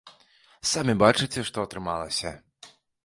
Самі 0.69 0.95
бачыце, 1.03 1.39
што 1.49 1.57
атрымалася. 1.69 2.31